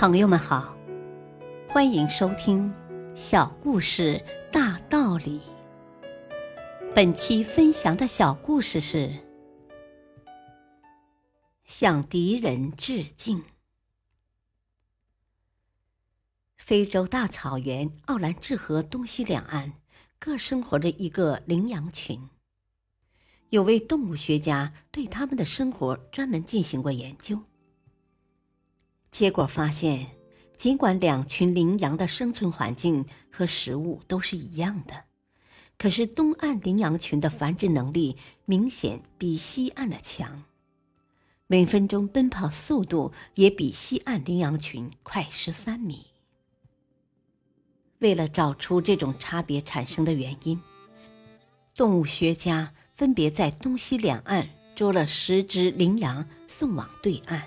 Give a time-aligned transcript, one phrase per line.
[0.00, 0.76] 朋友们好，
[1.68, 2.72] 欢迎收听
[3.16, 5.40] 《小故事大道理》。
[6.94, 9.12] 本期分享的小故事是：
[11.64, 13.42] 向敌人致敬。
[16.56, 19.72] 非洲大草原奥兰治河东西两岸
[20.20, 22.28] 各生活着一个羚羊群。
[23.48, 27.47] 有位动物学家对他们的生活专门进行过研究。
[29.10, 30.06] 结果发现，
[30.56, 35.04] 尽管两群羚羊的生存环境和食物都是一样的，
[35.76, 40.44] 可是东岸羚羊群的繁殖能力明显比西岸的强，
[41.46, 46.06] 每分钟奔跑速度也比西岸羚羊群快十三米。
[48.00, 50.60] 为了找出这种差别产生的原因，
[51.74, 57.42] 动物学家分别在东西两岸捉了十只羚羊，送往对岸。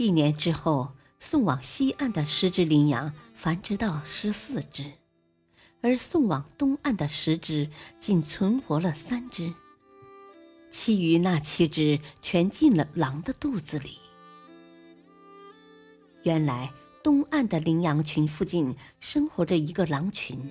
[0.00, 4.92] 一年之后，送往西岸的十只羚羊繁殖到十四只，
[5.82, 7.68] 而送往东岸的十只
[8.00, 9.52] 仅存活了三只，
[10.70, 13.98] 其余那七只全进了狼的肚子里。
[16.22, 20.50] 原来，东岸的羚羊群附近生活着一个狼群，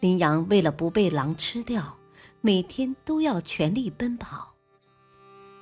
[0.00, 1.96] 羚羊为了不被狼吃掉，
[2.40, 4.49] 每天都要全力奔跑。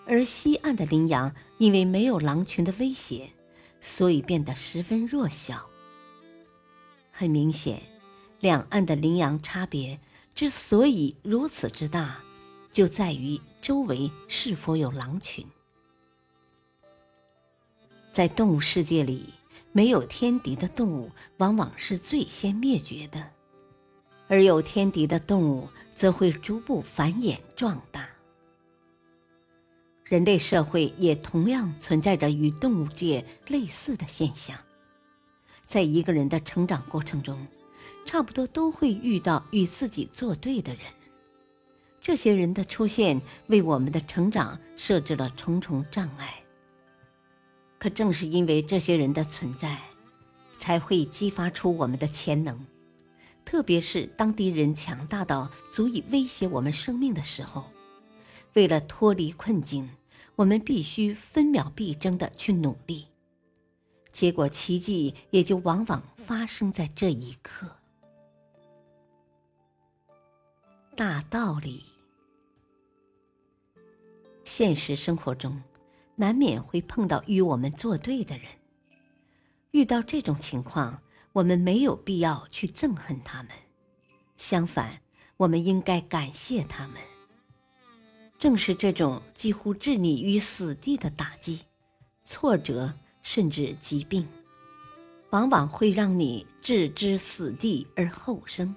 [0.09, 3.31] 而西岸的羚羊因为没有狼群的威胁，
[3.79, 5.69] 所以变得十分弱小。
[7.13, 7.83] 很明显，
[8.41, 10.01] 两岸的羚羊差别
[10.35, 12.23] 之所以如此之大，
[12.73, 15.47] 就在于周围是否有狼群。
[18.15, 19.27] 在动物世界里，
[19.73, 23.31] 没有天敌的动物往往是最先灭绝的，
[24.27, 28.09] 而有天敌的动物则会逐步繁衍壮大。
[30.09, 34.59] 人类社会也同样存在着与动物界类似的现象，
[35.67, 37.39] 在一个人的成长过程中，
[38.07, 40.83] 差不多都会遇到与自己作对的人。
[42.01, 46.43] 这些人的出现为我们的成长设置了重重障碍。
[47.79, 49.77] 可正是因为这些人的存在，
[50.59, 52.65] 才会激发出我们的潜能。
[53.45, 57.71] 特别是当敌人强大到足以威胁我们生命的时候，
[58.55, 59.91] 为了脱离困境。
[60.37, 63.09] 我们必须分秒必争的去努力，
[64.13, 67.69] 结果奇迹也就往往发生在这一刻。
[70.95, 71.87] 大道理，
[74.45, 75.61] 现实生活中
[76.15, 78.47] 难免会碰到与我们作对的人，
[79.73, 83.51] 遇到这种情况，我们没有必要去憎恨他们，
[84.37, 85.03] 相反，
[85.39, 87.03] 我们应该感谢他们。
[88.39, 91.63] 正是这种几乎置你于死地的打击、
[92.23, 94.27] 挫折，甚至疾病，
[95.31, 98.75] 往往会让你置之死地而后生。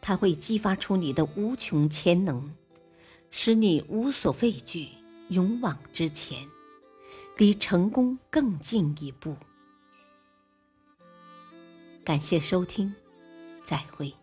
[0.00, 2.50] 它会激发出你的无穷潜能，
[3.30, 4.88] 使你无所畏惧，
[5.28, 6.48] 勇往直前，
[7.36, 9.36] 离成功更进一步。
[12.02, 12.94] 感谢收听，
[13.66, 14.19] 再会。